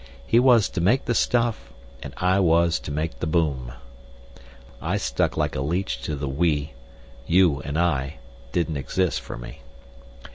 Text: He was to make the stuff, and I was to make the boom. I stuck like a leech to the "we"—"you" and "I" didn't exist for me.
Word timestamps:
He 0.25 0.39
was 0.39 0.67
to 0.69 0.81
make 0.81 1.05
the 1.05 1.13
stuff, 1.13 1.71
and 2.01 2.11
I 2.17 2.39
was 2.39 2.79
to 2.79 2.91
make 2.91 3.19
the 3.19 3.27
boom. 3.27 3.73
I 4.81 4.97
stuck 4.97 5.37
like 5.37 5.55
a 5.55 5.61
leech 5.61 6.01
to 6.01 6.15
the 6.15 6.27
"we"—"you" 6.27 7.61
and 7.61 7.77
"I" 7.77 8.15
didn't 8.51 8.77
exist 8.77 9.21
for 9.21 9.37
me. 9.37 9.59